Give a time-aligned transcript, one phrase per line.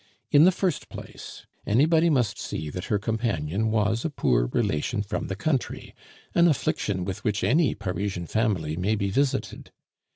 [0.31, 5.27] In the first place, anybody must see that her companion was a poor relation from
[5.27, 5.93] the country,
[6.33, 9.71] an affliction with which any Parisian family may be visited.